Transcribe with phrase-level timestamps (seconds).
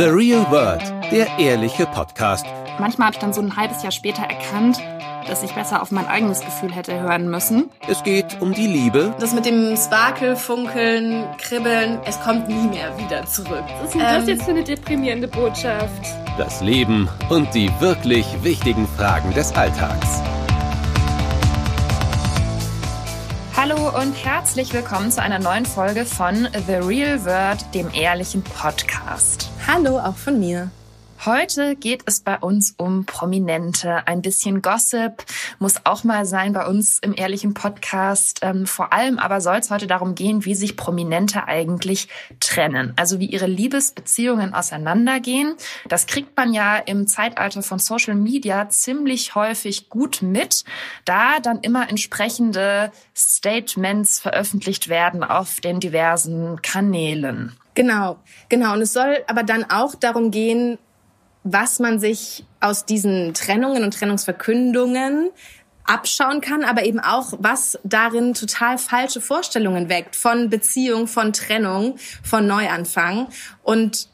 [0.00, 0.80] The Real World,
[1.12, 2.46] der ehrliche Podcast.
[2.78, 4.78] Manchmal habe ich dann so ein halbes Jahr später erkannt,
[5.28, 7.68] dass ich besser auf mein eigenes Gefühl hätte hören müssen.
[7.86, 9.14] Es geht um die Liebe.
[9.20, 13.64] Das mit dem Sparkel, Funkeln, Kribbeln, es kommt nie mehr wieder zurück.
[13.82, 16.06] Was ist denn das jetzt für eine deprimierende Botschaft?
[16.38, 20.22] Das Leben und die wirklich wichtigen Fragen des Alltags.
[23.70, 29.48] Hallo und herzlich willkommen zu einer neuen Folge von The Real World, dem ehrlichen Podcast.
[29.64, 30.70] Hallo, auch von mir.
[31.26, 34.06] Heute geht es bei uns um Prominente.
[34.08, 35.22] Ein bisschen Gossip
[35.58, 38.38] muss auch mal sein bei uns im ehrlichen Podcast.
[38.40, 42.08] Ähm, vor allem aber soll es heute darum gehen, wie sich Prominente eigentlich
[42.40, 42.94] trennen.
[42.96, 45.56] Also wie ihre Liebesbeziehungen auseinandergehen.
[45.88, 50.64] Das kriegt man ja im Zeitalter von Social Media ziemlich häufig gut mit,
[51.04, 57.58] da dann immer entsprechende Statements veröffentlicht werden auf den diversen Kanälen.
[57.74, 58.72] Genau, genau.
[58.72, 60.78] Und es soll aber dann auch darum gehen,
[61.42, 65.30] was man sich aus diesen Trennungen und Trennungsverkündungen
[65.84, 71.96] abschauen kann, aber eben auch, was darin total falsche Vorstellungen weckt von Beziehung, von Trennung,
[72.22, 73.28] von Neuanfang.
[73.62, 74.08] Und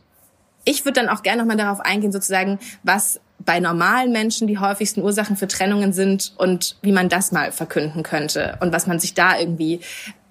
[0.65, 5.03] ich würde dann auch gerne nochmal darauf eingehen, sozusagen, was bei normalen Menschen die häufigsten
[5.03, 9.15] Ursachen für Trennungen sind und wie man das mal verkünden könnte und was man sich
[9.15, 9.81] da irgendwie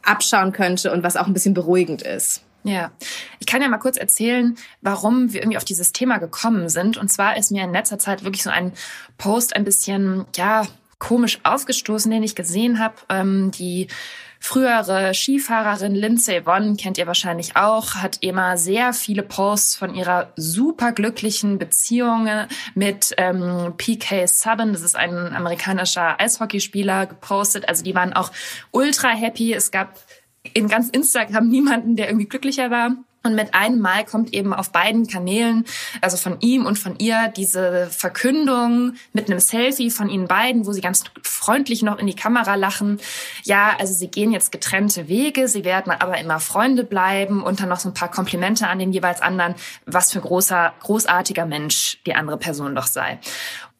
[0.01, 2.44] abschauen könnte und was auch ein bisschen beruhigend ist.
[2.65, 2.91] Ja,
[3.39, 6.97] ich kann ja mal kurz erzählen, warum wir irgendwie auf dieses Thema gekommen sind.
[6.97, 8.73] Und zwar ist mir in letzter Zeit wirklich so ein
[9.19, 10.65] Post ein bisschen, ja,
[10.97, 12.95] komisch aufgestoßen, den ich gesehen habe.
[13.09, 13.87] Ähm, die
[14.39, 20.31] frühere Skifahrerin Lindsay Vonn kennt ihr wahrscheinlich auch, hat immer sehr viele Posts von ihrer
[20.35, 22.27] superglücklichen Beziehung
[22.73, 27.67] mit ähm, PK Subban, das ist ein amerikanischer Eishockeyspieler, gepostet.
[27.69, 28.31] Also die waren auch
[28.71, 29.53] ultra happy.
[29.53, 29.99] Es gab
[30.53, 32.95] in ganz Instagram niemanden, der irgendwie glücklicher war.
[33.25, 35.65] Und mit einem Mal kommt eben auf beiden Kanälen,
[35.99, 40.73] also von ihm und von ihr, diese Verkündung mit einem Selfie von ihnen beiden, wo
[40.73, 42.99] sie ganz freundlich noch in die Kamera lachen.
[43.43, 47.69] Ja, also sie gehen jetzt getrennte Wege, sie werden aber immer Freunde bleiben und dann
[47.69, 49.55] noch so ein paar Komplimente an den jeweils anderen,
[49.87, 53.17] was für großer, großartiger Mensch die andere Person doch sei.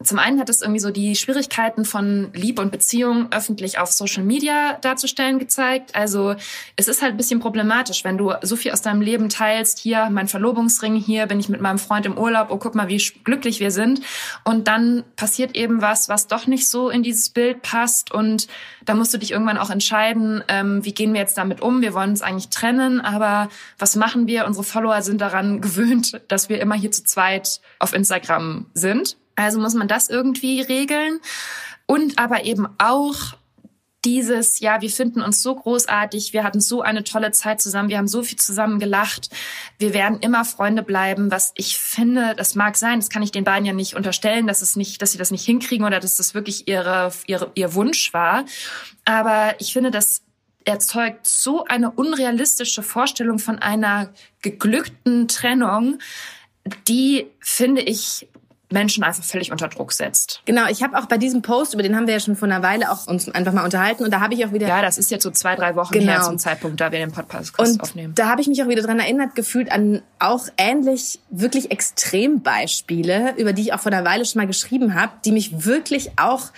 [0.04, 4.24] Zum einen hat es irgendwie so die Schwierigkeiten von Liebe und Beziehung öffentlich auf Social
[4.24, 5.96] Media darzustellen gezeigt.
[5.96, 6.36] Also
[6.76, 9.80] es ist halt ein bisschen problematisch, wenn du so viel aus deinem Leben teilst.
[9.80, 12.48] Hier mein Verlobungsring, hier bin ich mit meinem Freund im Urlaub.
[12.52, 14.02] Oh, guck mal, wie glücklich wir sind.
[14.44, 18.12] Und dann passiert eben was, was doch nicht so in dieses Bild passt.
[18.12, 18.48] Und
[18.84, 21.82] da musst du dich irgendwann auch entscheiden, ähm, wie gehen wir jetzt damit um?
[21.82, 24.46] Wir wollen uns eigentlich trennen, aber was machen wir?
[24.46, 29.18] Unsere Follower sind daran gewöhnt, dass wir immer hier zu zweit auf Instagram sind.
[29.36, 31.20] Also muss man das irgendwie regeln.
[31.86, 33.36] Und aber eben auch
[34.06, 37.98] dieses, ja, wir finden uns so großartig, wir hatten so eine tolle Zeit zusammen, wir
[37.98, 39.30] haben so viel zusammen gelacht,
[39.80, 43.44] wir werden immer Freunde bleiben, was ich finde, das mag sein, das kann ich den
[43.44, 46.36] beiden ja nicht unterstellen, dass es nicht, dass sie das nicht hinkriegen oder dass das
[46.36, 48.46] wirklich ihre, ihre, ihr Wunsch war.
[49.06, 50.22] Aber ich finde, das
[50.66, 56.00] erzeugt so eine unrealistische Vorstellung von einer geglückten Trennung,
[56.88, 58.28] die finde ich
[58.72, 60.42] Menschen einfach völlig unter Druck setzt.
[60.46, 62.64] Genau, ich habe auch bei diesem Post, über den haben wir ja schon vor einer
[62.64, 64.68] Weile auch uns einfach mal unterhalten und da habe ich auch wieder...
[64.68, 66.12] Ja, das ist jetzt so zwei, drei Wochen genau.
[66.14, 68.14] her zum Zeitpunkt, da wir den Podcast und aufnehmen.
[68.16, 73.54] da habe ich mich auch wieder dran erinnert gefühlt an auch ähnlich wirklich Extrembeispiele, über
[73.54, 76.52] die ich auch vor einer Weile schon mal geschrieben habe, die mich wirklich auch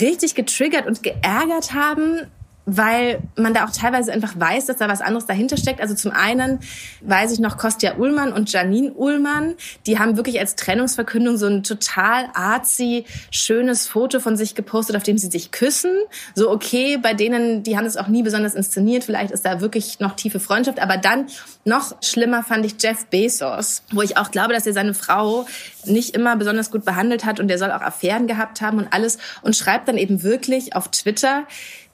[0.00, 2.26] richtig getriggert und geärgert haben,
[2.66, 5.80] weil man da auch teilweise einfach weiß, dass da was anderes dahinter steckt.
[5.80, 6.58] Also zum einen
[7.00, 9.54] weiß ich noch Kostja Ullmann und Janine Ullmann,
[9.86, 15.04] die haben wirklich als Trennungsverkündung so ein total artsy, schönes Foto von sich gepostet, auf
[15.04, 15.92] dem sie sich küssen.
[16.34, 20.00] So okay, bei denen, die haben es auch nie besonders inszeniert, vielleicht ist da wirklich
[20.00, 21.28] noch tiefe Freundschaft, aber dann
[21.64, 25.46] noch schlimmer fand ich Jeff Bezos, wo ich auch glaube, dass er seine Frau
[25.84, 29.18] nicht immer besonders gut behandelt hat und der soll auch Affären gehabt haben und alles
[29.42, 31.44] und schreibt dann eben wirklich auf Twitter,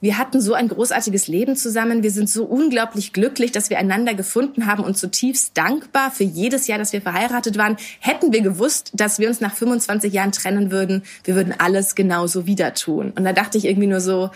[0.03, 2.03] wir hatten so ein großartiges Leben zusammen.
[2.03, 6.67] Wir sind so unglaublich glücklich, dass wir einander gefunden haben und zutiefst dankbar für jedes
[6.67, 7.77] Jahr, dass wir verheiratet waren.
[8.01, 12.45] Hätten wir gewusst, dass wir uns nach 25 Jahren trennen würden, wir würden alles genauso
[12.45, 13.13] wieder tun.
[13.15, 14.29] Und da dachte ich irgendwie nur so,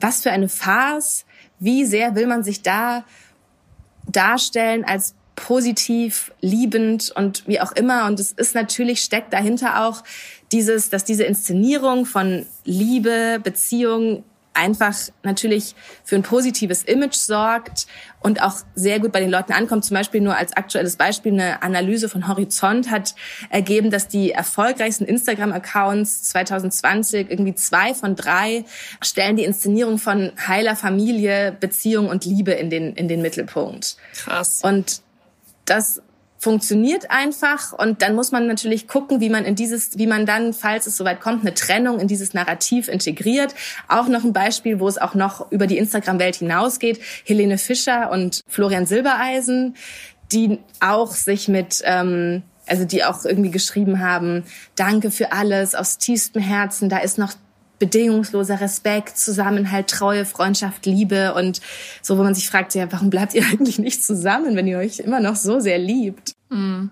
[0.00, 1.26] was für eine Farce.
[1.58, 3.04] Wie sehr will man sich da
[4.06, 8.06] darstellen als positiv, liebend und wie auch immer.
[8.06, 10.02] Und es ist natürlich, steckt dahinter auch
[10.50, 14.24] dieses, dass diese Inszenierung von Liebe, Beziehung
[14.58, 15.74] einfach natürlich
[16.04, 17.86] für ein positives Image sorgt
[18.20, 19.84] und auch sehr gut bei den Leuten ankommt.
[19.84, 23.14] Zum Beispiel nur als aktuelles Beispiel eine Analyse von Horizont hat
[23.50, 28.64] ergeben, dass die erfolgreichsten Instagram-Accounts 2020 irgendwie zwei von drei
[29.00, 33.96] stellen die Inszenierung von heiler Familie, Beziehung und Liebe in den, in den Mittelpunkt.
[34.14, 34.60] Krass.
[34.62, 35.02] Und
[35.64, 36.02] das
[36.38, 40.52] funktioniert einfach und dann muss man natürlich gucken, wie man in dieses, wie man dann,
[40.52, 43.54] falls es soweit kommt, eine Trennung in dieses Narrativ integriert.
[43.88, 47.00] Auch noch ein Beispiel, wo es auch noch über die Instagram-Welt hinausgeht.
[47.24, 49.74] Helene Fischer und Florian Silbereisen,
[50.30, 54.44] die auch sich mit ähm, also die auch irgendwie geschrieben haben,
[54.76, 57.32] danke für alles aus tiefstem Herzen, da ist noch
[57.78, 61.60] bedingungsloser Respekt, Zusammenhalt, Treue, Freundschaft, Liebe und
[62.02, 64.98] so, wo man sich fragt, ja, warum bleibt ihr eigentlich nicht zusammen, wenn ihr euch
[65.00, 66.32] immer noch so sehr liebt?
[66.50, 66.90] Mhm.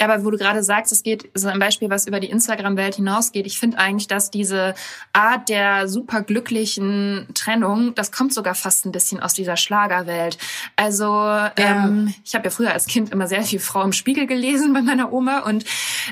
[0.00, 3.46] Aber wo du gerade sagst, es geht so ein Beispiel, was über die Instagram-Welt hinausgeht.
[3.46, 4.74] Ich finde eigentlich, dass diese
[5.12, 10.38] Art der superglücklichen Trennung, das kommt sogar fast ein bisschen aus dieser Schlagerwelt.
[10.76, 11.52] Also ja.
[11.56, 14.82] ähm, ich habe ja früher als Kind immer sehr viel Frau im Spiegel gelesen bei
[14.82, 15.64] meiner Oma und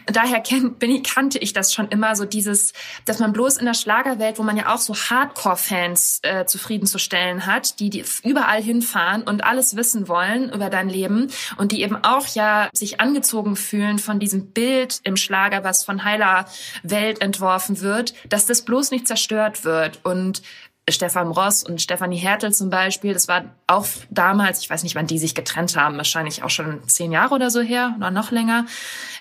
[0.06, 2.72] daher kenn, bin ich, kannte ich das schon immer so dieses,
[3.04, 7.80] dass man bloß in der Schlagerwelt, wo man ja auch so Hardcore-Fans äh, zufriedenzustellen hat,
[7.80, 12.26] die, die überall hinfahren und alles wissen wollen über dein Leben und die eben auch
[12.34, 16.46] ja sich angezogen angezogen fühlen von diesem Bild im Schlager, was von heiler
[16.82, 20.00] Welt entworfen wird, dass das bloß nicht zerstört wird.
[20.04, 20.42] Und
[20.88, 25.06] Stefan Ross und Stefanie Hertel zum Beispiel, das war auch damals, ich weiß nicht, wann
[25.06, 28.66] die sich getrennt haben, wahrscheinlich auch schon zehn Jahre oder so her oder noch länger.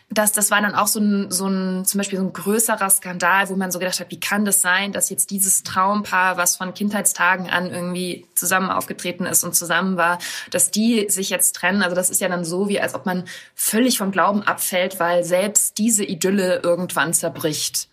[0.09, 3.49] Das, das war dann auch so ein, so ein, zum Beispiel so ein größerer Skandal,
[3.49, 6.73] wo man so gedacht hat, wie kann das sein, dass jetzt dieses Traumpaar, was von
[6.73, 10.17] Kindheitstagen an irgendwie zusammen aufgetreten ist und zusammen war,
[10.49, 11.83] dass die sich jetzt trennen.
[11.83, 15.23] Also das ist ja dann so, wie als ob man völlig vom Glauben abfällt, weil
[15.23, 17.87] selbst diese Idylle irgendwann zerbricht.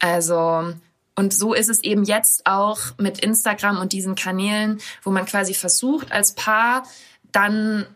[0.00, 0.72] Also
[1.14, 5.54] und so ist es eben jetzt auch mit Instagram und diesen Kanälen, wo man quasi
[5.54, 6.84] versucht, als Paar
[7.32, 7.86] dann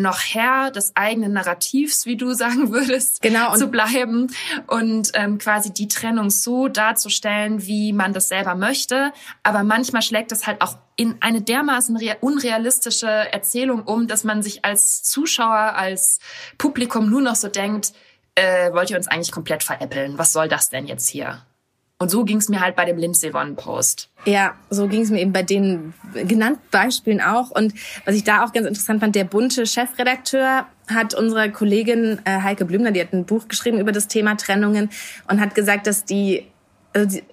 [0.00, 4.28] noch Herr des eigenen Narrativs, wie du sagen würdest, genau, zu bleiben
[4.66, 9.12] und ähm, quasi die Trennung so darzustellen, wie man das selber möchte.
[9.42, 14.64] Aber manchmal schlägt es halt auch in eine dermaßen unrealistische Erzählung um, dass man sich
[14.64, 16.20] als Zuschauer, als
[16.58, 17.92] Publikum nur noch so denkt,
[18.34, 20.16] äh, wollt ihr uns eigentlich komplett veräppeln?
[20.16, 21.42] Was soll das denn jetzt hier?
[22.00, 24.08] Und so ging es mir halt bei dem Lindsay Vonn Post.
[24.24, 27.50] Ja, so ging es mir eben bei den genannten Beispielen auch.
[27.50, 27.74] Und
[28.04, 32.66] was ich da auch ganz interessant fand, der bunte Chefredakteur hat unsere Kollegin äh, Heike
[32.66, 34.90] Blümler, die hat ein Buch geschrieben über das Thema Trennungen
[35.28, 36.46] und hat gesagt, dass die,
[36.92, 37.24] also die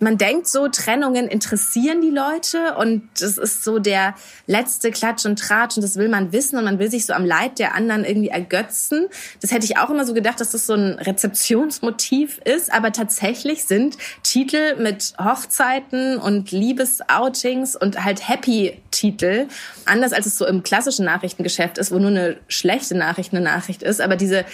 [0.00, 4.14] man denkt so, Trennungen interessieren die Leute und das ist so der
[4.46, 7.24] letzte Klatsch und Tratsch und das will man wissen und man will sich so am
[7.24, 9.06] Leid der anderen irgendwie ergötzen.
[9.40, 13.64] Das hätte ich auch immer so gedacht, dass das so ein Rezeptionsmotiv ist, aber tatsächlich
[13.64, 19.46] sind Titel mit Hochzeiten und Liebesoutings und halt Happy-Titel,
[19.84, 23.82] anders als es so im klassischen Nachrichtengeschäft ist, wo nur eine schlechte Nachricht eine Nachricht
[23.82, 24.44] ist, aber diese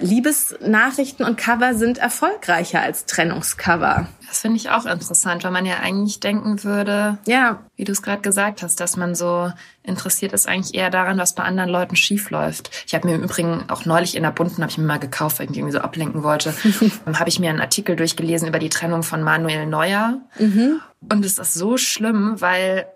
[0.00, 4.08] Liebesnachrichten und Cover sind erfolgreicher als Trennungscover.
[4.28, 8.02] Das finde ich auch interessant, weil man ja eigentlich denken würde, ja, wie du es
[8.02, 9.52] gerade gesagt hast, dass man so
[9.82, 12.70] interessiert ist eigentlich eher daran, was bei anderen Leuten schief läuft.
[12.86, 15.38] Ich habe mir im Übrigen auch neulich in der Bunten, habe ich mir mal gekauft,
[15.38, 16.54] weil ich irgendwie so ablenken wollte,
[17.06, 20.20] habe ich mir einen Artikel durchgelesen über die Trennung von Manuel Neuer.
[20.38, 20.80] Mhm.
[21.10, 22.86] Und es ist so schlimm, weil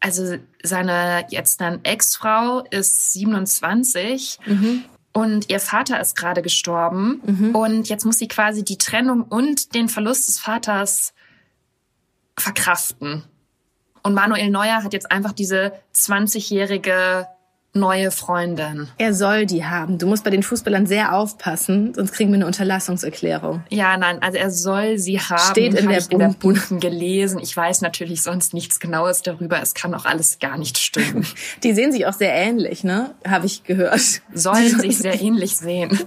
[0.00, 4.84] also seine jetzt dann Ex-Frau ist 27 mhm.
[5.12, 7.20] Und ihr Vater ist gerade gestorben.
[7.24, 7.54] Mhm.
[7.54, 11.12] Und jetzt muss sie quasi die Trennung und den Verlust des Vaters
[12.38, 13.24] verkraften.
[14.02, 17.26] Und Manuel Neuer hat jetzt einfach diese 20-jährige
[17.72, 18.88] neue Freundin.
[18.98, 19.98] Er soll die haben.
[19.98, 23.62] Du musst bei den Fußballern sehr aufpassen, sonst kriegen wir eine Unterlassungserklärung.
[23.68, 25.50] Ja, nein, also er soll sie haben.
[25.50, 27.38] Steht in der, in der Bunten gelesen.
[27.40, 29.60] Ich weiß natürlich sonst nichts Genaues darüber.
[29.62, 31.26] Es kann auch alles gar nicht stimmen.
[31.62, 33.14] Die sehen sich auch sehr ähnlich, ne?
[33.26, 34.22] Habe ich gehört.
[34.32, 35.98] Sollen sich sehr ähnlich sehen.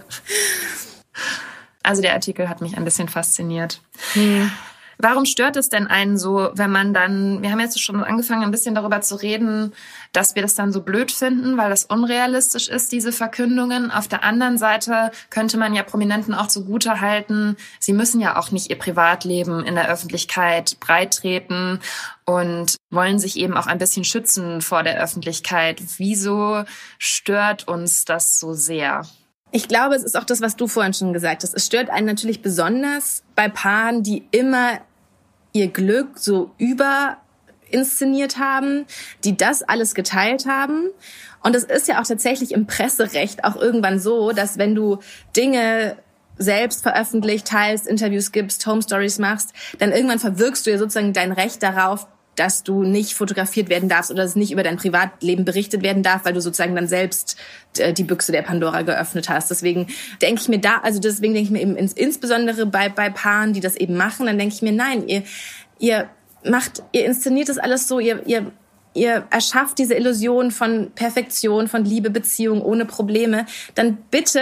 [1.84, 3.82] Also der Artikel hat mich ein bisschen fasziniert.
[4.14, 4.50] Hm.
[4.98, 8.52] Warum stört es denn einen so, wenn man dann, wir haben jetzt schon angefangen, ein
[8.52, 9.74] bisschen darüber zu reden,
[10.12, 13.92] dass wir das dann so blöd finden, weil das unrealistisch ist, diese Verkündungen.
[13.92, 18.52] Auf der anderen Seite könnte man ja Prominenten auch zugute halten, sie müssen ja auch
[18.52, 21.80] nicht ihr Privatleben in der Öffentlichkeit breittreten
[22.26, 25.82] und wollen sich eben auch ein bisschen schützen vor der Öffentlichkeit.
[25.98, 26.64] Wieso
[26.98, 29.04] stört uns das so sehr?
[29.56, 31.54] Ich glaube, es ist auch das, was du vorhin schon gesagt hast.
[31.54, 34.80] Es stört einen natürlich besonders bei Paaren, die immer
[35.54, 37.18] ihr Glück so über
[37.70, 38.86] inszeniert haben,
[39.24, 40.90] die das alles geteilt haben.
[41.44, 44.98] Und es ist ja auch tatsächlich im Presserecht auch irgendwann so, dass wenn du
[45.38, 45.98] Dinge
[46.36, 51.32] selbst veröffentlicht, teilst, Interviews gibst, Home Stories machst, dann irgendwann verwirkst du ja sozusagen dein
[51.32, 55.84] Recht darauf, dass du nicht fotografiert werden darfst oder dass nicht über dein Privatleben berichtet
[55.84, 57.38] werden darf, weil du sozusagen dann selbst
[57.78, 59.52] äh, die Büchse der Pandora geöffnet hast.
[59.52, 59.88] Deswegen
[60.22, 63.54] denke ich mir da, also deswegen denke ich mir eben ins, insbesondere bei, bei Paaren,
[63.54, 65.24] die das eben machen, dann denke ich mir, nein, ihr,
[65.80, 66.10] ihr
[66.44, 68.52] macht, ihr inszeniert das alles so, ihr, ihr
[68.96, 74.40] ihr erschafft diese Illusion von Perfektion, von Liebe, Beziehung ohne Probleme, dann bitte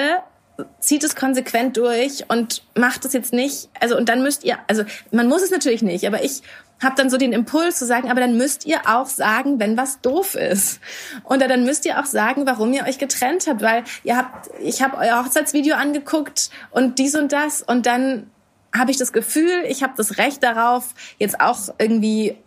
[0.80, 3.70] zieht es konsequent durch und macht es jetzt nicht.
[3.80, 6.42] Also und dann müsst ihr, also man muss es natürlich nicht, aber ich
[6.82, 10.02] habe dann so den Impuls zu sagen, aber dann müsst ihr auch sagen, wenn was
[10.02, 10.80] doof ist.
[11.24, 14.82] Und dann müsst ihr auch sagen, warum ihr euch getrennt habt, weil ihr habt, ich
[14.82, 18.30] habe euer Hochzeitsvideo angeguckt und dies und das und dann
[18.76, 22.38] habe ich das Gefühl, ich habe das Recht darauf, jetzt auch irgendwie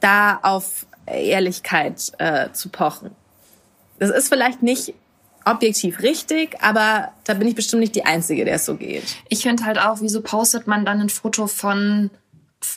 [0.00, 3.10] da auf Ehrlichkeit äh, zu pochen.
[3.98, 4.94] Das ist vielleicht nicht
[5.50, 9.04] objektiv richtig, aber da bin ich bestimmt nicht die Einzige, der es so geht.
[9.28, 12.10] Ich finde halt auch, wieso postet man dann ein Foto von,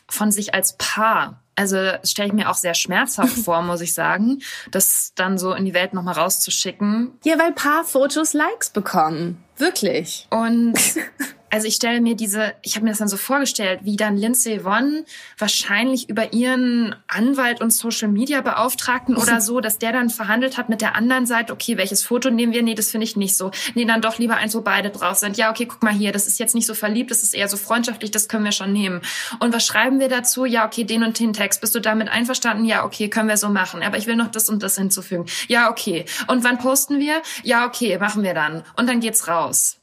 [0.07, 1.41] von sich als Paar?
[1.55, 5.65] Also stelle ich mir auch sehr schmerzhaft vor, muss ich sagen, das dann so in
[5.65, 7.11] die Welt nochmal rauszuschicken.
[7.23, 9.43] Ja, weil Paarfotos Likes bekommen.
[9.57, 10.27] Wirklich.
[10.29, 10.73] Und
[11.51, 14.63] also ich stelle mir diese, ich habe mir das dann so vorgestellt, wie dann Lindsay
[14.63, 15.05] Vonn
[15.37, 20.69] wahrscheinlich über ihren Anwalt und Social Media Beauftragten oder so, dass der dann verhandelt hat
[20.69, 22.63] mit der anderen Seite, okay, welches Foto nehmen wir?
[22.63, 23.51] Nee, das finde ich nicht so.
[23.75, 25.37] Nee, dann doch lieber eins, wo beide drauf sind.
[25.37, 27.57] Ja, okay, guck mal hier, das ist jetzt nicht so verliebt, das ist eher so
[27.57, 29.01] freundschaftlich, das können wir schon nehmen.
[29.39, 30.45] Und was schreiben wir dazu?
[30.45, 31.59] Ja, okay, den und den Text.
[31.59, 32.63] Bist du damit einverstanden?
[32.63, 33.83] Ja, okay, können wir so machen.
[33.83, 35.25] Aber ich will noch das und das hinzufügen.
[35.49, 36.05] Ja, okay.
[36.27, 37.21] Und wann posten wir?
[37.43, 38.63] Ja, okay, machen wir dann.
[38.77, 39.80] Und dann geht's raus.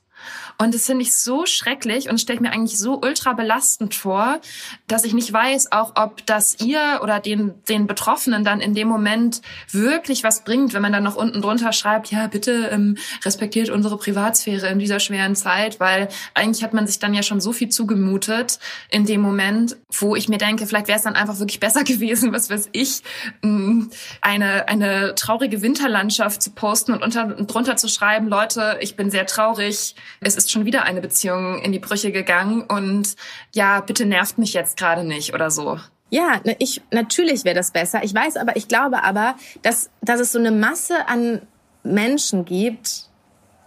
[0.60, 4.40] Und das finde ich so schrecklich und stelle mir eigentlich so ultra belastend vor,
[4.88, 8.88] dass ich nicht weiß, auch ob das ihr oder den, den Betroffenen dann in dem
[8.88, 13.70] Moment wirklich was bringt, wenn man dann noch unten drunter schreibt, ja, bitte ähm, respektiert
[13.70, 17.52] unsere Privatsphäre in dieser schweren Zeit, weil eigentlich hat man sich dann ja schon so
[17.52, 18.58] viel zugemutet
[18.90, 22.32] in dem Moment, wo ich mir denke, vielleicht wäre es dann einfach wirklich besser gewesen,
[22.32, 23.02] was weiß ich,
[23.44, 23.90] ähm,
[24.22, 29.26] eine, eine traurige Winterlandschaft zu posten und unter, drunter zu schreiben, Leute, ich bin sehr
[29.26, 33.16] traurig, es ist schon wieder eine Beziehung in die Brüche gegangen und
[33.54, 35.78] ja, bitte nervt mich jetzt gerade nicht oder so.
[36.10, 38.02] Ja, ich natürlich wäre das besser.
[38.02, 41.42] Ich weiß aber, ich glaube aber, dass dass es so eine Masse an
[41.82, 43.07] Menschen gibt,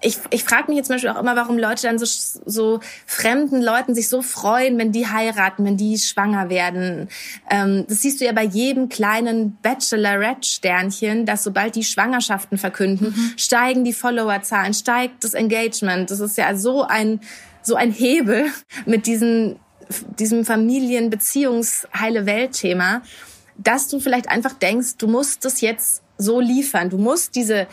[0.01, 2.05] ich, ich frage mich jetzt zum Beispiel auch immer, warum Leute dann so,
[2.45, 7.07] so fremden Leuten sich so freuen, wenn die heiraten, wenn die schwanger werden.
[7.49, 13.33] Ähm, das siehst du ja bei jedem kleinen Bachelorette-Sternchen, dass sobald die Schwangerschaften verkünden, mhm.
[13.37, 16.09] steigen die Followerzahlen, steigt das Engagement.
[16.09, 17.19] Das ist ja so ein,
[17.61, 18.47] so ein Hebel
[18.87, 19.59] mit diesen,
[20.17, 23.03] diesem Familien-Beziehungs-Heile-Welt-Thema,
[23.57, 26.89] dass du vielleicht einfach denkst, du musst das jetzt so liefern.
[26.89, 27.67] Du musst diese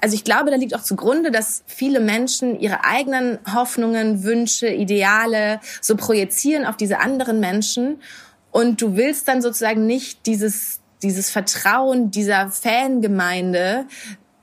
[0.00, 5.60] also ich glaube, da liegt auch zugrunde, dass viele Menschen ihre eigenen Hoffnungen, Wünsche, Ideale
[5.80, 8.00] so projizieren auf diese anderen Menschen.
[8.50, 13.86] Und du willst dann sozusagen nicht dieses, dieses Vertrauen dieser Fangemeinde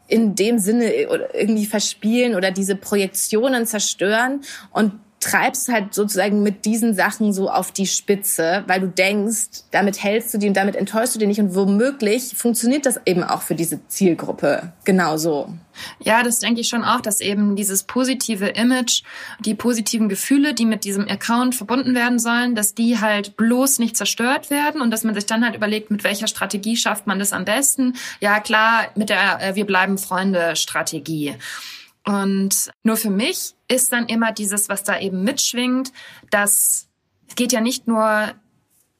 [0.07, 4.41] in dem Sinne irgendwie verspielen oder diese Projektionen zerstören.
[4.71, 4.91] Und
[5.25, 10.33] treibst halt sozusagen mit diesen Sachen so auf die Spitze, weil du denkst, damit hältst
[10.33, 13.55] du die und damit enttäuschst du die nicht und womöglich funktioniert das eben auch für
[13.55, 15.49] diese Zielgruppe genauso.
[15.99, 19.01] Ja, das denke ich schon auch, dass eben dieses positive Image,
[19.39, 23.97] die positiven Gefühle, die mit diesem Account verbunden werden sollen, dass die halt bloß nicht
[23.97, 27.33] zerstört werden und dass man sich dann halt überlegt, mit welcher Strategie schafft man das
[27.33, 27.95] am besten.
[28.19, 31.35] Ja, klar, mit der äh, Wir bleiben Freunde Strategie.
[32.05, 35.91] Und nur für mich ist dann immer dieses, was da eben mitschwingt,
[36.29, 36.87] dass
[37.27, 38.33] es geht ja nicht nur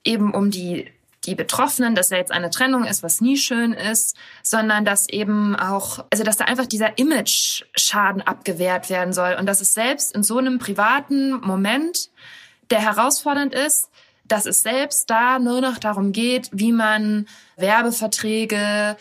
[0.03, 0.91] eben um die
[1.25, 5.55] die Betroffenen, dass ja jetzt eine Trennung ist, was nie schön ist, sondern dass eben
[5.55, 9.35] auch, also dass da einfach dieser Image-Schaden abgewehrt werden soll.
[9.39, 12.09] Und dass es selbst in so einem privaten Moment,
[12.69, 13.89] der herausfordernd ist,
[14.27, 18.97] dass es selbst da nur noch darum geht, wie man Werbeverträge,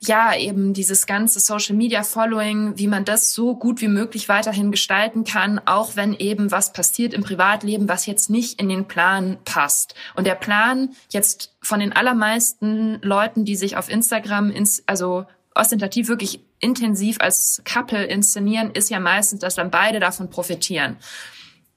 [0.00, 4.70] ja, eben dieses ganze Social Media Following, wie man das so gut wie möglich weiterhin
[4.70, 9.38] gestalten kann, auch wenn eben was passiert im Privatleben, was jetzt nicht in den Plan
[9.44, 9.94] passt.
[10.14, 16.08] Und der Plan jetzt von den allermeisten Leuten, die sich auf Instagram, ins, also ostentativ
[16.08, 20.96] wirklich intensiv als Couple inszenieren, ist ja meistens, dass dann beide davon profitieren.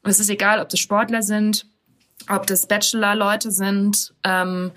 [0.04, 1.66] Und es ist egal, ob das Sportler sind,
[2.30, 4.72] ob das Bachelor-Leute sind, ähm,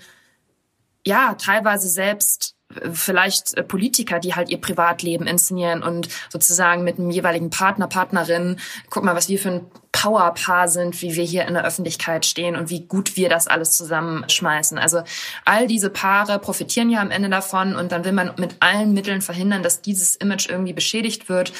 [1.05, 2.54] ja, teilweise selbst
[2.91, 8.59] vielleicht äh, Politiker, die halt ihr Privatleben inszenieren und sozusagen mit einem jeweiligen Partner, Partnerin,
[8.89, 12.55] guck mal, was wir für ein Powerpaar sind, wie wir hier in der Öffentlichkeit stehen
[12.55, 14.77] und wie gut wir das alles zusammenschmeißen.
[14.77, 15.03] Also
[15.45, 19.21] all diese Paare profitieren ja am Ende davon und dann will man mit allen Mitteln
[19.21, 21.53] verhindern, dass dieses Image irgendwie beschädigt wird.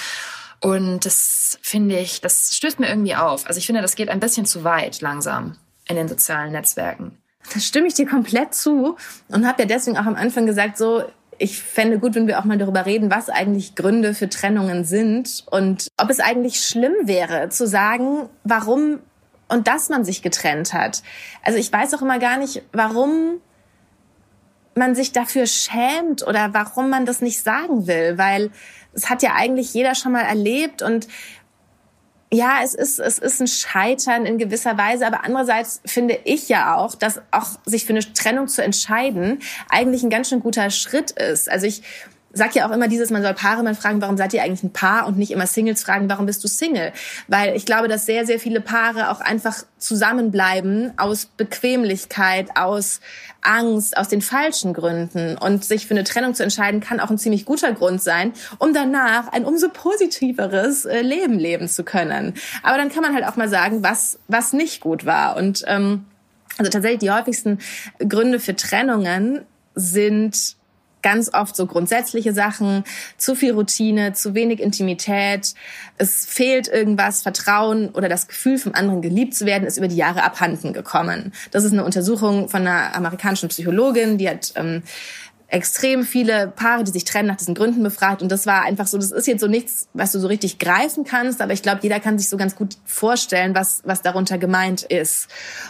[0.60, 3.48] Und das finde ich, das stößt mir irgendwie auf.
[3.48, 5.58] Also ich finde, das geht ein bisschen zu weit langsam
[5.88, 7.18] in den sozialen Netzwerken.
[7.54, 8.96] Da stimme ich dir komplett zu
[9.30, 11.04] und habe ja deswegen auch am Anfang gesagt, so
[11.38, 15.44] ich fände gut, wenn wir auch mal darüber reden, was eigentlich Gründe für Trennungen sind
[15.52, 19.00] und ob es eigentlich schlimm wäre zu sagen, warum
[19.48, 21.04] und dass man sich getrennt hat.
[21.44, 23.42] Also ich weiß auch immer gar nicht, warum
[24.76, 28.52] man sich dafür schämt oder warum man das nicht sagen will, weil
[28.94, 31.08] es hat ja eigentlich jeder schon mal erlebt und
[32.32, 36.76] ja, es ist, es ist ein Scheitern in gewisser Weise, aber andererseits finde ich ja
[36.76, 39.40] auch, dass auch sich für eine Trennung zu entscheiden
[39.70, 41.50] eigentlich ein ganz schön guter Schritt ist.
[41.50, 41.84] Also ich
[42.36, 44.74] sag ja auch immer dieses, man soll Paare mal fragen, warum seid ihr eigentlich ein
[44.74, 46.92] Paar und nicht immer Singles fragen, warum bist du Single?
[47.28, 53.00] Weil ich glaube, dass sehr, sehr viele Paare auch einfach zusammenbleiben aus Bequemlichkeit, aus
[53.42, 55.38] Angst, aus den falschen Gründen.
[55.38, 58.74] Und sich für eine Trennung zu entscheiden, kann auch ein ziemlich guter Grund sein, um
[58.74, 62.34] danach ein umso positiveres äh, Leben leben zu können.
[62.64, 65.38] Aber dann kann man halt auch mal sagen, was, was nicht gut war.
[65.38, 66.06] Und ähm,
[66.58, 67.60] also tatsächlich die häufigsten
[68.00, 70.58] Gründe für Trennungen sind
[71.06, 72.84] ganz oft so grundsätzliche Sachen,
[73.16, 75.54] zu viel Routine, zu wenig Intimität,
[76.00, 79.96] es fehlt irgendwas, Vertrauen oder das Gefühl, vom anderen geliebt zu werden, ist über die
[79.96, 81.32] Jahre abhanden gekommen.
[81.52, 84.82] Das ist eine Untersuchung von einer amerikanischen Psychologin, die hat ähm,
[85.48, 88.24] extrem viele Paare, die sich trennen, nach diesen Gründen befragt.
[88.24, 91.04] Und das war einfach so, das ist jetzt so nichts, was du so richtig greifen
[91.04, 94.82] kannst, aber ich glaube, jeder kann sich so ganz gut vorstellen, was, was darunter gemeint
[94.82, 95.28] ist.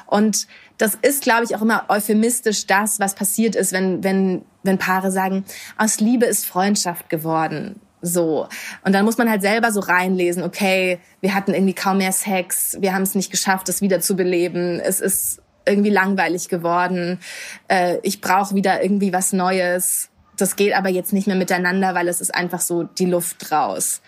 [0.08, 4.78] Und das ist, glaube ich, auch immer euphemistisch das, was passiert ist, wenn, wenn, wenn
[4.78, 5.46] Paare sagen,
[5.78, 7.80] aus Liebe ist Freundschaft geworden.
[8.02, 8.48] So.
[8.84, 12.78] Und dann muss man halt selber so reinlesen, okay, wir hatten irgendwie kaum mehr Sex,
[12.80, 17.20] wir haben es nicht geschafft, es wieder zu beleben, es ist irgendwie langweilig geworden,
[17.68, 20.10] äh, ich brauche wieder irgendwie was Neues.
[20.38, 24.02] Das geht aber jetzt nicht mehr miteinander, weil es ist einfach so die Luft raus.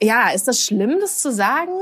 [0.00, 1.72] Ja, ist das schlimm, das zu sagen?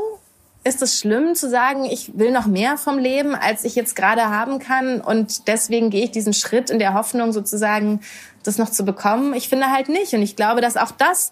[0.62, 4.26] Ist es schlimm zu sagen, ich will noch mehr vom Leben, als ich jetzt gerade
[4.26, 8.00] haben kann und deswegen gehe ich diesen Schritt in der Hoffnung sozusagen,
[8.42, 9.34] das noch zu bekommen?
[9.34, 11.30] Ich finde halt nicht und ich glaube, dass auch das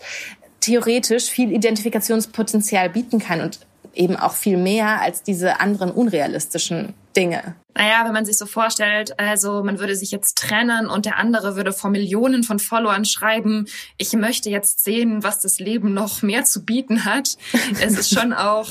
[0.60, 3.60] theoretisch viel Identifikationspotenzial bieten kann und
[3.94, 7.56] eben auch viel mehr als diese anderen unrealistischen Dinge.
[7.74, 11.56] Naja, wenn man sich so vorstellt, also man würde sich jetzt trennen und der andere
[11.56, 13.66] würde vor Millionen von Followern schreiben,
[13.96, 17.36] ich möchte jetzt sehen, was das Leben noch mehr zu bieten hat.
[17.80, 18.70] Es ist schon auch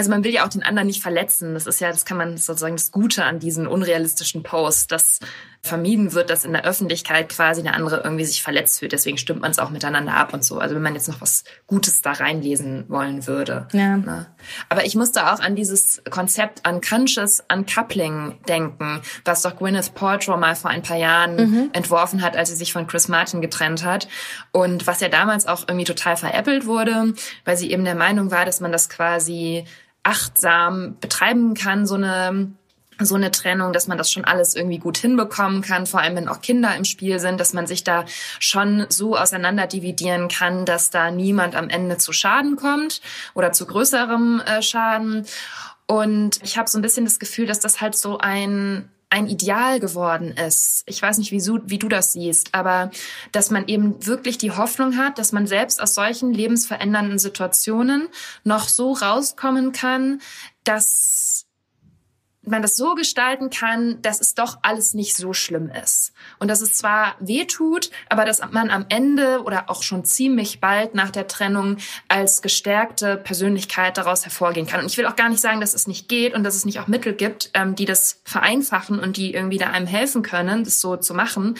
[0.00, 1.52] also man will ja auch den anderen nicht verletzen.
[1.52, 5.18] Das ist ja, das kann man sozusagen das Gute an diesen unrealistischen Posts, dass
[5.62, 8.92] vermieden wird, dass in der Öffentlichkeit quasi der andere irgendwie sich verletzt fühlt.
[8.92, 10.58] Deswegen stimmt man es auch miteinander ab und so.
[10.58, 13.68] Also wenn man jetzt noch was Gutes da reinlesen wollen würde.
[13.72, 13.98] Ja.
[13.98, 14.26] Ne?
[14.70, 20.56] Aber ich musste auch an dieses Konzept Unconscious Uncoupling denken, was doch Gwyneth Paltrow mal
[20.56, 21.70] vor ein paar Jahren mhm.
[21.74, 24.08] entworfen hat, als sie sich von Chris Martin getrennt hat.
[24.52, 27.12] Und was ja damals auch irgendwie total veräppelt wurde,
[27.44, 29.66] weil sie eben der Meinung war, dass man das quasi
[30.02, 32.52] achtsam betreiben kann, so eine
[33.02, 36.28] so eine Trennung, dass man das schon alles irgendwie gut hinbekommen kann, vor allem wenn
[36.28, 38.04] auch Kinder im Spiel sind, dass man sich da
[38.38, 43.00] schon so auseinander dividieren kann, dass da niemand am Ende zu Schaden kommt
[43.34, 45.26] oder zu größerem äh, Schaden.
[45.86, 49.80] Und ich habe so ein bisschen das Gefühl, dass das halt so ein ein Ideal
[49.80, 50.84] geworden ist.
[50.86, 52.90] Ich weiß nicht, wie du, wie du das siehst, aber
[53.32, 58.08] dass man eben wirklich die Hoffnung hat, dass man selbst aus solchen lebensverändernden Situationen
[58.44, 60.20] noch so rauskommen kann,
[60.62, 61.46] dass
[62.50, 66.12] man das so gestalten kann, dass es doch alles nicht so schlimm ist.
[66.38, 70.60] Und dass es zwar weh tut, aber dass man am Ende oder auch schon ziemlich
[70.60, 74.80] bald nach der Trennung als gestärkte Persönlichkeit daraus hervorgehen kann.
[74.80, 76.80] Und ich will auch gar nicht sagen, dass es nicht geht und dass es nicht
[76.80, 80.80] auch Mittel gibt, ähm, die das vereinfachen und die irgendwie da einem helfen können, das
[80.80, 81.56] so zu machen.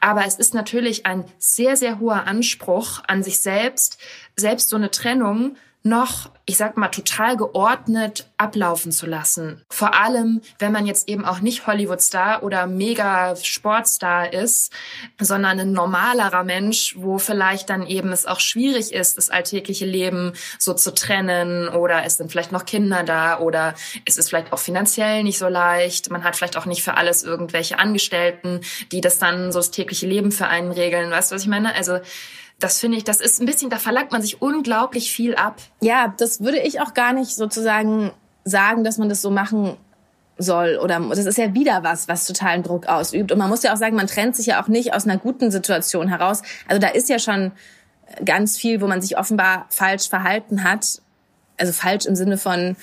[0.00, 3.98] Aber es ist natürlich ein sehr, sehr hoher Anspruch an sich selbst,
[4.36, 9.62] selbst so eine Trennung noch, ich sag mal, total geordnet ablaufen zu lassen.
[9.68, 14.72] Vor allem, wenn man jetzt eben auch nicht Hollywood-Star oder mega Sportstar ist,
[15.20, 20.32] sondern ein normalerer Mensch, wo vielleicht dann eben es auch schwierig ist, das alltägliche Leben
[20.58, 24.58] so zu trennen oder es sind vielleicht noch Kinder da oder es ist vielleicht auch
[24.58, 26.10] finanziell nicht so leicht.
[26.10, 28.60] Man hat vielleicht auch nicht für alles irgendwelche Angestellten,
[28.92, 31.10] die das dann so das tägliche Leben für einen regeln.
[31.10, 31.74] Weißt du, was ich meine?
[31.74, 31.98] Also,
[32.62, 35.56] das finde ich, das ist ein bisschen, da verlangt man sich unglaublich viel ab.
[35.80, 38.12] Ja, das würde ich auch gar nicht sozusagen
[38.44, 39.76] sagen, dass man das so machen
[40.38, 43.32] soll oder das ist ja wieder was, was totalen Druck ausübt.
[43.32, 45.50] Und man muss ja auch sagen, man trennt sich ja auch nicht aus einer guten
[45.50, 46.42] Situation heraus.
[46.68, 47.52] Also da ist ja schon
[48.24, 51.00] ganz viel, wo man sich offenbar falsch verhalten hat.
[51.58, 52.76] Also falsch im Sinne von,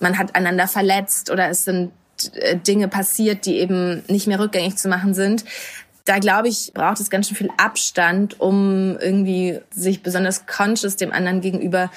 [0.00, 1.92] man hat einander verletzt oder es sind
[2.34, 5.44] äh, Dinge passiert, die eben nicht mehr rückgängig zu machen sind
[6.04, 11.12] da glaube ich, braucht es ganz schön viel Abstand, um irgendwie sich besonders conscious dem
[11.12, 11.90] anderen gegenüber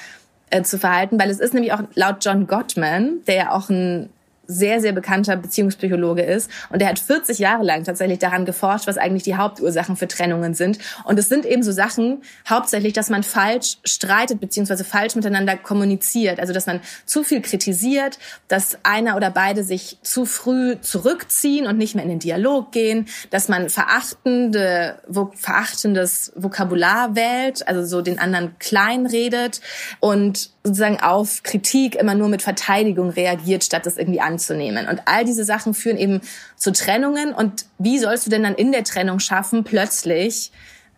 [0.49, 4.09] äh, zu verhalten, weil es ist nämlich auch laut John Gottman, der ja auch ein
[4.47, 6.49] sehr, sehr bekannter Beziehungspsychologe ist.
[6.69, 10.53] Und der hat 40 Jahre lang tatsächlich daran geforscht, was eigentlich die Hauptursachen für Trennungen
[10.53, 10.79] sind.
[11.03, 16.39] Und es sind eben so Sachen, hauptsächlich, dass man falsch streitet, beziehungsweise falsch miteinander kommuniziert.
[16.39, 21.77] Also, dass man zu viel kritisiert, dass einer oder beide sich zu früh zurückziehen und
[21.77, 28.01] nicht mehr in den Dialog gehen, dass man verachtende, wo, verachtendes Vokabular wählt, also so
[28.01, 29.61] den anderen klein redet
[29.99, 34.87] und sozusagen auf Kritik immer nur mit Verteidigung reagiert, statt das irgendwie anzunehmen.
[34.87, 36.21] Und all diese Sachen führen eben
[36.55, 37.33] zu Trennungen.
[37.33, 40.51] Und wie sollst du denn dann in der Trennung schaffen, plötzlich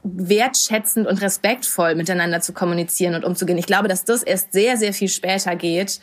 [0.03, 3.57] wertschätzend und respektvoll miteinander zu kommunizieren und umzugehen?
[3.57, 5.99] Ich glaube, dass das erst sehr, sehr viel später geht.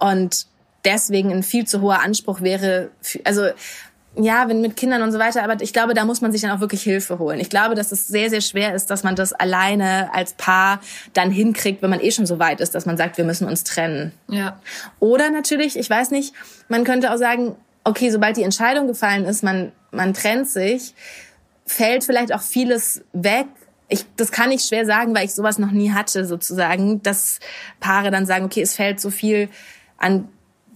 [0.00, 0.46] Und
[0.84, 2.90] deswegen ein viel zu hoher Anspruch wäre,
[3.24, 3.48] also
[4.20, 6.50] ja, wenn mit Kindern und so weiter, aber ich glaube, da muss man sich dann
[6.50, 7.38] auch wirklich Hilfe holen.
[7.38, 10.80] Ich glaube, dass es sehr, sehr schwer ist, dass man das alleine als Paar
[11.12, 13.62] dann hinkriegt, wenn man eh schon so weit ist, dass man sagt, wir müssen uns
[13.64, 14.12] trennen.
[14.26, 14.60] Ja.
[14.98, 16.34] Oder natürlich, ich weiß nicht,
[16.68, 17.54] man könnte auch sagen,
[17.84, 20.94] okay, sobald die Entscheidung gefallen ist, man, man trennt sich,
[21.64, 23.46] fällt vielleicht auch vieles weg,
[23.88, 27.38] ich, das kann ich schwer sagen, weil ich sowas noch nie hatte, sozusagen, dass
[27.80, 29.48] Paare dann sagen, okay, es fällt so viel
[29.96, 30.28] an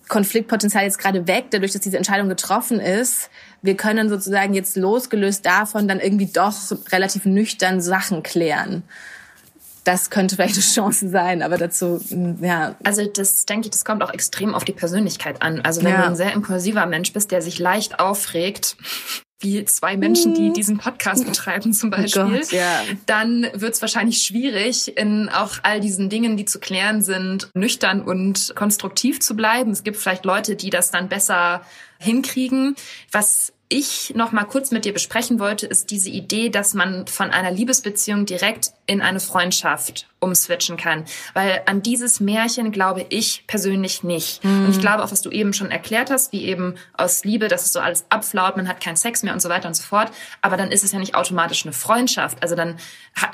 [0.08, 3.30] Konfliktpotenzial jetzt gerade weg, dadurch, dass diese Entscheidung getroffen ist.
[3.62, 6.54] Wir können sozusagen jetzt losgelöst davon dann irgendwie doch
[6.90, 8.82] relativ nüchtern Sachen klären.
[9.84, 12.76] Das könnte vielleicht eine Chance sein, aber dazu, mm, ja.
[12.84, 15.60] Also das denke ich, das kommt auch extrem auf die Persönlichkeit an.
[15.62, 16.02] Also wenn ja.
[16.02, 18.76] du ein sehr impulsiver Mensch bist, der sich leicht aufregt,
[19.42, 20.54] wie zwei Menschen, die mhm.
[20.54, 22.82] diesen Podcast betreiben zum Beispiel, oh Gott, ja.
[23.06, 28.02] dann wird es wahrscheinlich schwierig, in auch all diesen Dingen, die zu klären sind, nüchtern
[28.02, 29.70] und konstruktiv zu bleiben.
[29.70, 31.62] Es gibt vielleicht Leute, die das dann besser
[31.98, 32.76] hinkriegen.
[33.10, 37.30] Was ich noch mal kurz mit dir besprechen wollte, ist diese Idee, dass man von
[37.30, 41.04] einer Liebesbeziehung direkt in eine Freundschaft umswitchen kann.
[41.34, 44.44] Weil an dieses Märchen glaube ich persönlich nicht.
[44.44, 44.66] Mhm.
[44.66, 47.64] Und ich glaube auch, was du eben schon erklärt hast, wie eben aus Liebe, dass
[47.66, 50.12] es so alles abflaut, man hat keinen Sex mehr und so weiter und so fort.
[50.42, 52.42] Aber dann ist es ja nicht automatisch eine Freundschaft.
[52.42, 52.76] Also dann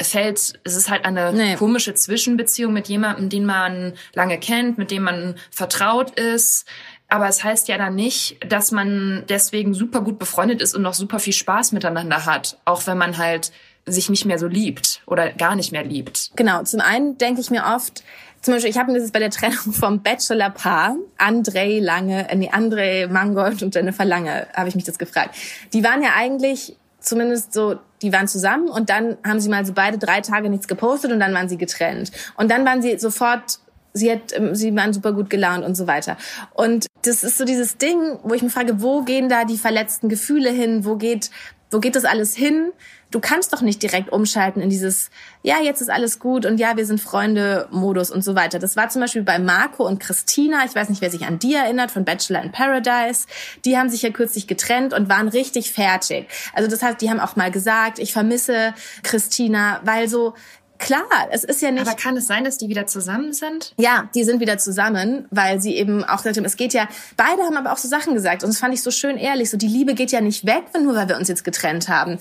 [0.01, 1.57] fällt, es ist halt eine nee.
[1.57, 6.65] komische Zwischenbeziehung mit jemandem, den man lange kennt, mit dem man vertraut ist
[7.09, 10.95] aber es heißt ja dann nicht, dass man deswegen super gut befreundet ist und noch
[10.95, 13.51] super viel Spaß miteinander hat, auch wenn man halt
[13.87, 16.31] sich nicht mehr so liebt oder gar nicht mehr liebt.
[16.37, 16.63] Genau.
[16.65, 18.05] Zum einen denke ich mir oft,
[18.43, 22.51] zum Beispiel, ich habe mir das bei der Trennung vom Bachelor-Paar, André Lange, äh, nee,
[22.51, 25.35] André Mangold und Jennifer Lange, habe ich mich das gefragt.
[25.73, 29.73] Die waren ja eigentlich zumindest so, die waren zusammen und dann haben sie mal so
[29.73, 32.13] beide drei Tage nichts gepostet und dann waren sie getrennt.
[32.37, 33.59] Und dann waren sie sofort
[33.93, 36.17] sie hat, ähm, sie waren super gut gelaunt und so weiter.
[36.55, 40.09] Und das ist so dieses Ding, wo ich mich frage, wo gehen da die verletzten
[40.09, 40.85] Gefühle hin?
[40.85, 41.31] Wo geht,
[41.71, 42.73] wo geht das alles hin?
[43.11, 45.09] Du kannst doch nicht direkt umschalten in dieses,
[45.43, 48.59] ja, jetzt ist alles gut und ja, wir sind Freunde Modus und so weiter.
[48.59, 50.67] Das war zum Beispiel bei Marco und Christina.
[50.67, 53.27] Ich weiß nicht, wer sich an die erinnert von Bachelor in Paradise.
[53.65, 56.29] Die haben sich ja kürzlich getrennt und waren richtig fertig.
[56.53, 60.35] Also das heißt, die haben auch mal gesagt, ich vermisse Christina, weil so,
[60.79, 61.87] Klar, es ist ja nicht.
[61.87, 63.75] Aber kann es sein, dass die wieder zusammen sind?
[63.79, 67.43] Ja, die sind wieder zusammen, weil sie eben auch gesagt haben, es geht ja, beide
[67.43, 69.67] haben aber auch so Sachen gesagt und das fand ich so schön ehrlich, so die
[69.67, 72.19] Liebe geht ja nicht weg, nur weil wir uns jetzt getrennt haben.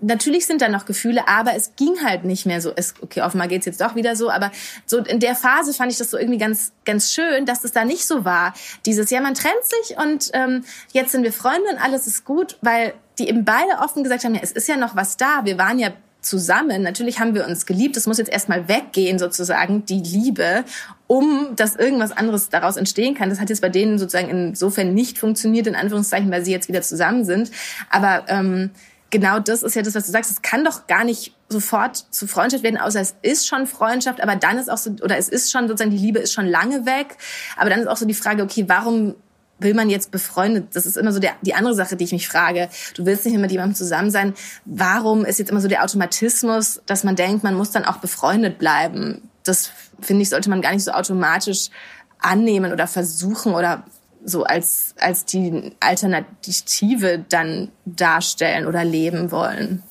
[0.00, 3.46] Natürlich sind da noch Gefühle, aber es ging halt nicht mehr so, es, okay, offenbar
[3.46, 4.50] geht's jetzt doch wieder so, aber
[4.86, 7.84] so in der Phase fand ich das so irgendwie ganz, ganz schön, dass es da
[7.84, 8.54] nicht so war.
[8.86, 12.58] Dieses, ja, man trennt sich und ähm, jetzt sind wir Freunde und alles ist gut,
[12.60, 15.58] weil die eben beide offen gesagt haben, ja, es ist ja noch was da, wir
[15.58, 16.82] waren ja zusammen.
[16.82, 17.96] Natürlich haben wir uns geliebt.
[17.96, 20.64] Es muss jetzt erstmal weggehen, sozusagen, die Liebe,
[21.06, 23.30] um dass irgendwas anderes daraus entstehen kann.
[23.30, 26.82] Das hat jetzt bei denen sozusagen insofern nicht funktioniert, in Anführungszeichen, weil sie jetzt wieder
[26.82, 27.50] zusammen sind.
[27.90, 28.70] Aber ähm,
[29.10, 30.30] genau das ist ja das, was du sagst.
[30.30, 34.36] Es kann doch gar nicht sofort zu Freundschaft werden, außer es ist schon Freundschaft, aber
[34.36, 37.16] dann ist auch so, oder es ist schon sozusagen, die Liebe ist schon lange weg.
[37.56, 39.16] Aber dann ist auch so die Frage, okay, warum
[39.60, 40.68] will man jetzt befreundet?
[40.74, 42.68] Das ist immer so der, die andere Sache, die ich mich frage.
[42.94, 44.34] Du willst nicht mehr mit jemandem zusammen sein.
[44.64, 48.58] Warum ist jetzt immer so der Automatismus, dass man denkt, man muss dann auch befreundet
[48.58, 49.30] bleiben?
[49.44, 49.70] Das
[50.00, 51.70] finde ich, sollte man gar nicht so automatisch
[52.18, 53.84] annehmen oder versuchen oder
[54.24, 59.82] so als, als die Alternative dann darstellen oder leben wollen.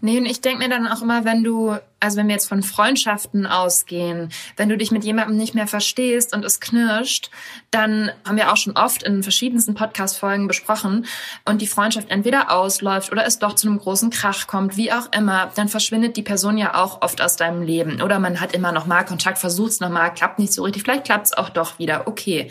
[0.00, 2.62] Nee, und ich denke mir dann auch immer, wenn du also wenn wir jetzt von
[2.62, 7.30] Freundschaften ausgehen, wenn du dich mit jemandem nicht mehr verstehst und es knirscht,
[7.70, 11.06] dann haben wir auch schon oft in verschiedensten Podcast-Folgen besprochen
[11.46, 15.10] und die Freundschaft entweder ausläuft oder es doch zu einem großen Krach kommt, wie auch
[15.16, 18.02] immer, dann verschwindet die Person ja auch oft aus deinem Leben.
[18.02, 20.82] Oder man hat immer noch mal Kontakt, versucht es noch mal, klappt nicht so richtig,
[20.82, 22.50] vielleicht klappt es auch doch wieder, okay.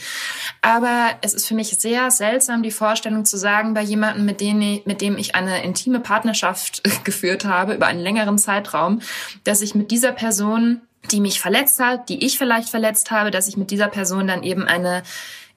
[0.62, 4.82] Aber es ist für mich sehr seltsam, die Vorstellung zu sagen, bei jemandem, mit dem,
[4.86, 9.00] mit dem ich eine intime Partnerschaft geführt habe, über einen längeren Zeitraum,
[9.44, 13.48] dass ich mit dieser Person, die mich verletzt hat, die ich vielleicht verletzt habe, dass
[13.48, 15.04] ich mit dieser Person dann eben eine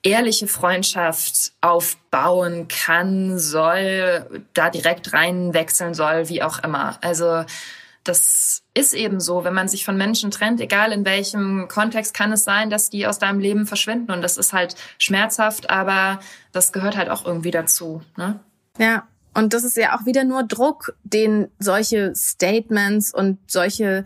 [0.03, 6.99] ehrliche Freundschaft aufbauen kann, soll, da direkt reinwechseln soll, wie auch immer.
[7.03, 7.45] Also
[8.05, 12.31] das ist eben so, wenn man sich von Menschen trennt, egal in welchem Kontext, kann
[12.31, 14.13] es sein, dass die aus deinem Leben verschwinden.
[14.13, 16.21] Und das ist halt schmerzhaft, aber
[16.53, 18.03] das gehört halt auch irgendwie dazu.
[18.17, 18.39] Ne?
[18.79, 24.05] Ja, und das ist ja auch wieder nur Druck, den solche Statements und solche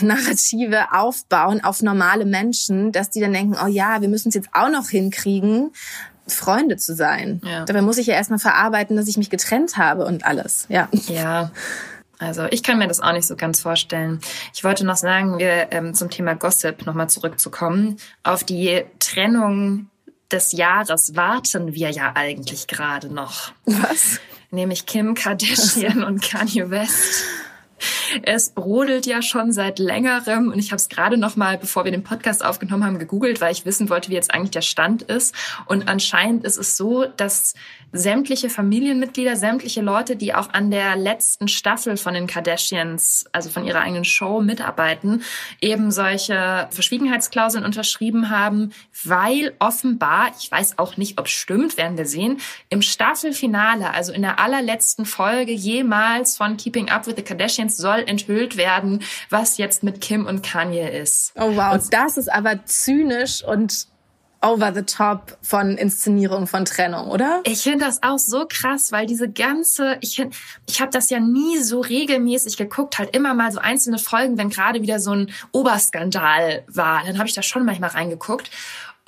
[0.00, 4.48] Narrative aufbauen auf normale Menschen, dass die dann denken, oh ja, wir müssen es jetzt
[4.52, 5.70] auch noch hinkriegen,
[6.26, 7.40] Freunde zu sein.
[7.44, 7.64] Ja.
[7.64, 10.66] Dabei muss ich ja erstmal verarbeiten, dass ich mich getrennt habe und alles.
[10.68, 10.88] Ja.
[11.06, 11.50] Ja.
[12.18, 14.20] Also ich kann mir das auch nicht so ganz vorstellen.
[14.52, 17.96] Ich wollte noch sagen, wir ähm, zum Thema Gossip nochmal zurückzukommen.
[18.24, 19.88] Auf die Trennung
[20.30, 23.52] des Jahres warten wir ja eigentlich gerade noch.
[23.64, 24.20] Was?
[24.50, 27.24] Nämlich Kim Kardashian und Kanye West.
[28.22, 31.92] Es brodelt ja schon seit längerem und ich habe es gerade noch mal, bevor wir
[31.92, 35.34] den Podcast aufgenommen haben, gegoogelt, weil ich wissen wollte, wie jetzt eigentlich der Stand ist.
[35.66, 37.54] Und anscheinend ist es so, dass
[37.92, 43.64] sämtliche Familienmitglieder, sämtliche Leute, die auch an der letzten Staffel von den Kardashians, also von
[43.64, 45.22] ihrer eigenen Show mitarbeiten,
[45.60, 48.72] eben solche Verschwiegenheitsklauseln unterschrieben haben,
[49.04, 54.22] weil offenbar, ich weiß auch nicht, ob stimmt, werden wir sehen, im Staffelfinale, also in
[54.22, 59.82] der allerletzten Folge jemals von Keeping Up with the Kardashians soll enthüllt werden, was jetzt
[59.82, 61.32] mit Kim und Kanye ist.
[61.36, 63.88] Oh wow, und das ist aber zynisch und
[64.40, 67.40] over the top von Inszenierung von Trennung, oder?
[67.44, 70.24] Ich finde das auch so krass, weil diese ganze, ich
[70.66, 74.50] ich habe das ja nie so regelmäßig geguckt, halt immer mal so einzelne Folgen, wenn
[74.50, 78.50] gerade wieder so ein Oberskandal war, dann habe ich da schon manchmal reingeguckt.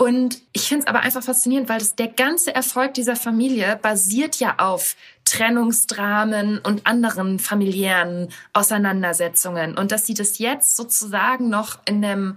[0.01, 4.37] Und ich finde es aber einfach faszinierend, weil das, der ganze Erfolg dieser Familie basiert
[4.37, 9.77] ja auf Trennungsdramen und anderen familiären Auseinandersetzungen.
[9.77, 12.35] Und dass sie das jetzt sozusagen noch in einem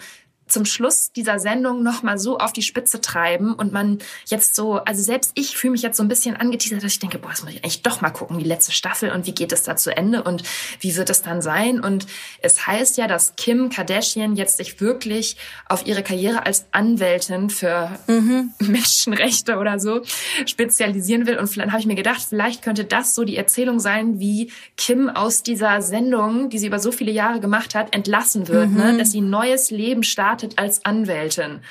[0.53, 4.75] zum Schluss dieser Sendung noch mal so auf die Spitze treiben und man jetzt so,
[4.75, 7.43] also selbst ich fühle mich jetzt so ein bisschen angeteasert, dass ich denke, boah, das
[7.43, 9.95] muss ich eigentlich doch mal gucken, die letzte Staffel und wie geht es da zu
[9.95, 10.43] Ende und
[10.79, 11.79] wie wird es dann sein?
[11.79, 12.05] Und
[12.41, 15.37] es heißt ja, dass Kim Kardashian jetzt sich wirklich
[15.67, 18.53] auf ihre Karriere als Anwältin für mhm.
[18.59, 20.01] Menschenrechte oder so
[20.45, 21.39] spezialisieren will.
[21.39, 25.09] Und dann habe ich mir gedacht, vielleicht könnte das so die Erzählung sein, wie Kim
[25.09, 28.83] aus dieser Sendung, die sie über so viele Jahre gemacht hat, entlassen wird, ne?
[28.83, 28.91] mhm.
[28.91, 28.97] ne?
[28.99, 31.61] dass sie ein neues Leben startet startet als Anwältin.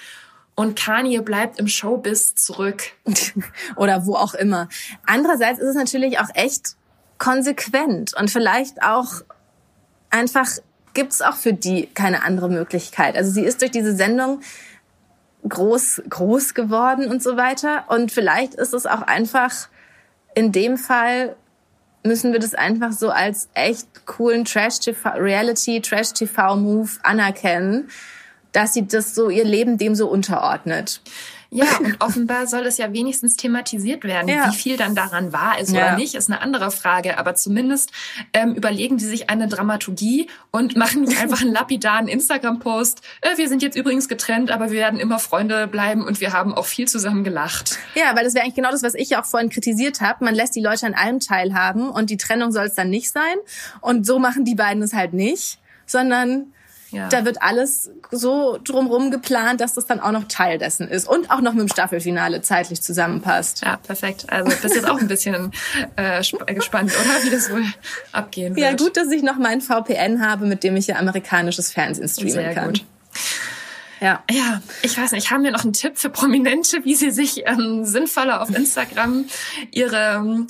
[0.54, 2.82] Und Kanye bleibt im Showbiz zurück.
[3.76, 4.68] Oder wo auch immer.
[5.06, 6.76] Andererseits ist es natürlich auch echt
[7.18, 9.22] konsequent und vielleicht auch
[10.10, 10.48] einfach
[10.92, 13.16] gibt es auch für die keine andere Möglichkeit.
[13.16, 14.40] Also sie ist durch diese Sendung
[15.48, 17.84] groß, groß geworden und so weiter.
[17.88, 19.68] Und vielleicht ist es auch einfach
[20.34, 21.36] in dem Fall
[22.04, 27.88] müssen wir das einfach so als echt coolen Trash-TV, Reality-Trash-TV-Move anerkennen
[28.52, 31.00] dass sie das so ihr Leben dem so unterordnet.
[31.54, 34.26] Ja, und offenbar soll es ja wenigstens thematisiert werden.
[34.26, 34.50] Ja.
[34.50, 35.88] Wie viel dann daran wahr ist ja.
[35.88, 37.18] oder nicht, ist eine andere Frage.
[37.18, 37.92] Aber zumindest
[38.32, 43.02] ähm, überlegen die sich eine Dramaturgie und machen nicht einfach einen lapidaren Instagram-Post.
[43.20, 46.54] Äh, wir sind jetzt übrigens getrennt, aber wir werden immer Freunde bleiben und wir haben
[46.54, 47.78] auch viel zusammen gelacht.
[47.94, 50.24] Ja, weil das wäre eigentlich genau das, was ich auch vorhin kritisiert habe.
[50.24, 53.36] Man lässt die Leute an allem teilhaben und die Trennung soll es dann nicht sein.
[53.82, 56.46] Und so machen die beiden es halt nicht, sondern
[56.92, 57.08] ja.
[57.08, 61.30] Da wird alles so drumrum geplant, dass das dann auch noch Teil dessen ist und
[61.30, 63.62] auch noch mit dem Staffelfinale zeitlich zusammenpasst.
[63.64, 64.26] Ja, perfekt.
[64.28, 65.52] Also bist jetzt auch ein bisschen
[65.96, 67.24] äh, gespannt, oder?
[67.24, 67.64] Wie das wohl
[68.12, 68.66] abgehen wird.
[68.66, 72.32] Ja, gut, dass ich noch mein VPN habe, mit dem ich ja amerikanisches Fernsehen streamen
[72.32, 72.66] Sehr kann.
[72.68, 72.84] Gut.
[74.00, 74.22] Ja.
[74.30, 77.84] ja, ich weiß nicht, haben wir noch einen Tipp für Prominente, wie sie sich ähm,
[77.84, 79.26] sinnvoller auf Instagram
[79.70, 80.48] ihre ähm,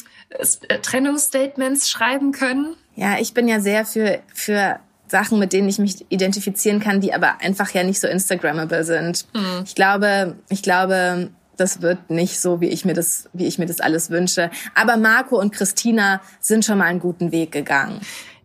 [0.69, 2.77] äh, Trennungsstatements schreiben können?
[2.97, 4.81] Ja, ich bin ja sehr für, für
[5.13, 9.27] Sachen, mit denen ich mich identifizieren kann, die aber einfach ja nicht so Instagrammable sind.
[9.35, 9.63] Mhm.
[9.65, 13.67] Ich glaube, ich glaube, das wird nicht so, wie ich mir das, wie ich mir
[13.67, 14.51] das alles wünsche.
[14.75, 18.01] Aber Marco und Christina sind schon mal einen guten Weg gegangen.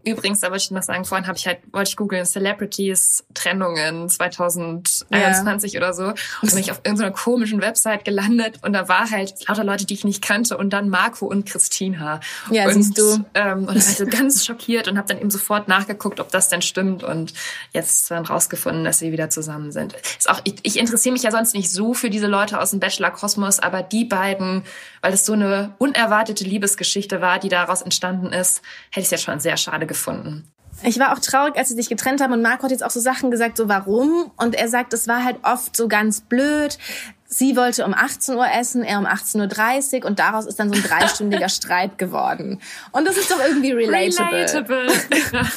[0.07, 4.07] Übrigens, da wollte ich noch sagen, vorhin habe ich halt, wollte ich googeln, Celebrities Trennungen
[4.07, 5.79] 2021 ja.
[5.81, 6.13] oder so.
[6.41, 9.95] Und bin ich auf irgendeiner komischen Website gelandet und da war halt lauter Leute, die
[9.95, 12.21] ich nicht kannte und dann Marco und Christina.
[12.49, 13.25] Ja, und, siehst du.
[13.33, 16.31] Ähm, und dann war ich so ganz schockiert und habe dann eben sofort nachgeguckt, ob
[16.31, 17.33] das denn stimmt und
[17.73, 19.93] jetzt dann rausgefunden, dass sie wieder zusammen sind.
[20.17, 22.79] Ist auch, ich, ich interessiere mich ja sonst nicht so für diese Leute aus dem
[22.79, 24.63] Bachelor-Kosmos, aber die beiden,
[25.01, 29.17] weil es so eine unerwartete Liebesgeschichte war, die daraus entstanden ist, hätte ich es ja
[29.17, 30.51] schon sehr schade gefunden gefunden.
[30.83, 32.99] Ich war auch traurig, als sie sich getrennt haben und Marco hat jetzt auch so
[32.99, 34.31] Sachen gesagt, so warum?
[34.37, 36.77] Und er sagt, es war halt oft so ganz blöd.
[37.25, 40.75] Sie wollte um 18 Uhr essen, er um 18.30 Uhr und daraus ist dann so
[40.75, 42.61] ein dreistündiger Streit geworden.
[42.91, 44.37] Und das ist doch irgendwie relatable.
[44.37, 44.87] Relatable.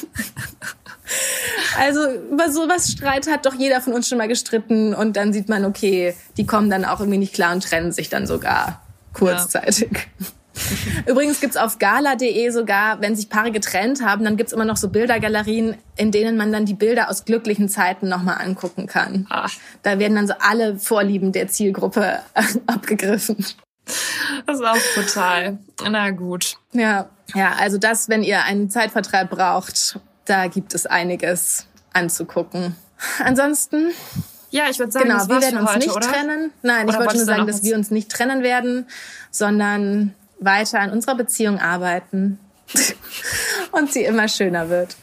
[1.77, 5.49] Also über sowas Streit hat doch jeder von uns schon mal gestritten und dann sieht
[5.49, 8.81] man, okay, die kommen dann auch irgendwie nicht klar und trennen sich dann sogar
[9.13, 9.91] kurzzeitig.
[9.91, 10.25] Ja.
[11.07, 14.89] Übrigens gibt's auf gala.de sogar, wenn sich Paare getrennt haben, dann gibt's immer noch so
[14.89, 19.27] Bildergalerien, in denen man dann die Bilder aus glücklichen Zeiten nochmal angucken kann.
[19.29, 19.51] Ach.
[19.83, 22.19] Da werden dann so alle Vorlieben der Zielgruppe
[22.67, 23.45] abgegriffen.
[24.45, 25.59] Das ist auch total.
[25.89, 26.57] Na gut.
[26.73, 32.75] Ja, ja, also das, wenn ihr einen Zeitvertreib braucht, da gibt es einiges anzugucken.
[33.23, 33.91] Ansonsten
[34.51, 36.11] ja, ich würde sagen, genau, wir werden uns heute, nicht oder?
[36.11, 36.51] trennen.
[36.61, 38.85] Nein, oder ich wollte nur sagen, dass wir uns nicht trennen werden,
[39.31, 42.39] sondern weiter an unserer Beziehung arbeiten
[43.71, 44.97] und sie immer schöner wird.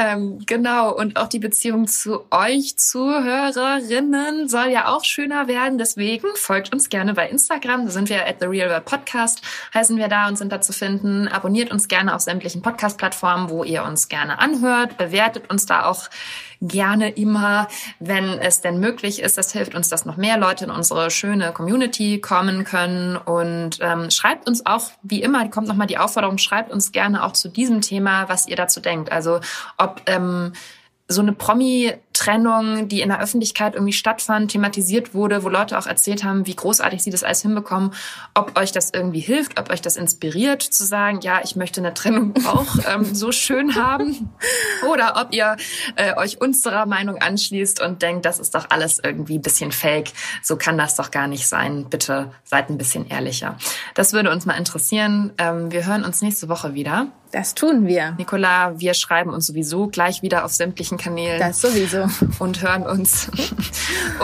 [0.00, 5.76] Ähm, genau, und auch die Beziehung zu euch Zuhörerinnen soll ja auch schöner werden.
[5.76, 7.84] Deswegen folgt uns gerne bei Instagram.
[7.84, 9.42] Da sind wir at The Real World Podcast,
[9.74, 11.26] heißen wir da und sind da zu finden.
[11.26, 14.98] Abonniert uns gerne auf sämtlichen Podcast-Plattformen, wo ihr uns gerne anhört.
[14.98, 16.08] Bewertet uns da auch
[16.60, 17.68] gerne immer,
[18.00, 19.38] wenn es denn möglich ist.
[19.38, 23.16] Das hilft uns, dass noch mehr Leute in unsere schöne Community kommen können.
[23.16, 27.32] Und ähm, schreibt uns auch, wie immer, kommt nochmal die Aufforderung, schreibt uns gerne auch
[27.32, 29.12] zu diesem Thema, was ihr dazu denkt.
[29.12, 29.40] Also
[29.76, 30.52] ob ähm,
[31.08, 31.32] so eine
[32.18, 36.54] Promi-Trennung, die in der Öffentlichkeit irgendwie stattfand, thematisiert wurde, wo Leute auch erzählt haben, wie
[36.54, 37.92] großartig sie das alles hinbekommen,
[38.34, 41.94] ob euch das irgendwie hilft, ob euch das inspiriert, zu sagen, ja, ich möchte eine
[41.94, 44.30] Trennung auch ähm, so schön haben,
[44.90, 45.56] oder ob ihr
[45.96, 50.12] äh, euch unserer Meinung anschließt und denkt, das ist doch alles irgendwie ein bisschen fake,
[50.42, 51.86] so kann das doch gar nicht sein.
[51.88, 53.56] Bitte seid ein bisschen ehrlicher.
[53.94, 55.32] Das würde uns mal interessieren.
[55.38, 57.08] Ähm, wir hören uns nächste Woche wieder.
[57.30, 58.12] Das tun wir.
[58.12, 61.38] Nicola, wir schreiben uns sowieso gleich wieder auf sämtlichen Kanälen.
[61.38, 62.06] Das sowieso.
[62.38, 63.30] Und hören uns.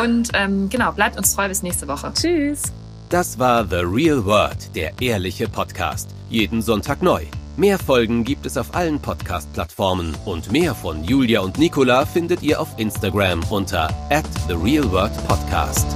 [0.02, 2.12] Und ähm, genau, bleibt uns treu bis nächste Woche.
[2.14, 2.62] Tschüss.
[3.10, 6.08] Das war The Real World, der ehrliche Podcast.
[6.30, 7.24] Jeden Sonntag neu.
[7.56, 12.60] Mehr Folgen gibt es auf allen Podcast-Plattformen und mehr von Julia und Nicola findet ihr
[12.60, 15.86] auf Instagram unter at The Real World Podcast.